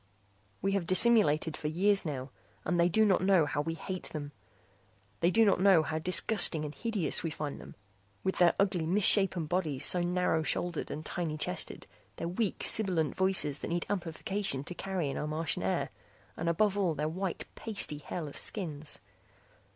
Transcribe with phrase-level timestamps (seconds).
[0.63, 2.31] We have dissimulated for years now,
[2.65, 4.31] and they do not know how we hate them.
[5.19, 7.75] They do not know how disgusting and hideous we find them,
[8.23, 11.85] with their ugly misshapen bodies, so narrow shouldered and tiny chested,
[12.15, 15.91] their weak sibilant voices that need amplification to carry in our Martian air,
[16.35, 19.01] and above all their white pasty hairless skins.